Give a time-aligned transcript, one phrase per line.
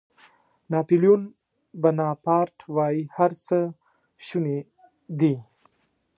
[0.71, 1.21] ناپیلیون
[1.81, 3.57] بناپارټ وایي هر څه
[4.25, 4.59] شوني
[5.19, 5.33] دي.